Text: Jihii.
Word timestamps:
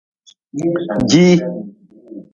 Jihii. 1.09 1.37